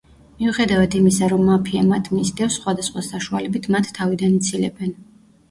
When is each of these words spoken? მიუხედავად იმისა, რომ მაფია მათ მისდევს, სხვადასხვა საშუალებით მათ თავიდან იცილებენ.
მიუხედავად 0.37 0.95
იმისა, 0.99 1.27
რომ 1.33 1.43
მაფია 1.49 1.83
მათ 1.91 2.09
მისდევს, 2.15 2.57
სხვადასხვა 2.61 3.05
საშუალებით 3.09 3.71
მათ 3.77 3.93
თავიდან 4.01 4.35
იცილებენ. 4.41 4.99